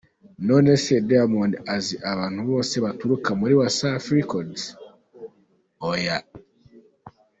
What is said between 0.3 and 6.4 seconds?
Nonese Diamond azi abantu bose baturuka muri Wasafi Records? Oya.